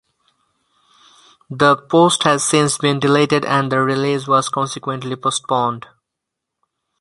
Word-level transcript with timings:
The 1.51 1.77
post 1.77 2.23
has 2.23 2.43
since 2.43 2.79
been 2.79 2.99
deleted 2.99 3.45
and 3.45 3.71
the 3.71 3.81
release 3.83 4.27
was 4.27 4.49
consequently 4.49 5.15
postponed. 5.15 5.85